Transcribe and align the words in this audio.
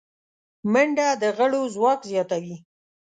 منډه 0.73 1.07
د 1.21 1.23
غړو 1.37 1.61
ځواک 1.75 1.99
زیاتوي 2.11 2.55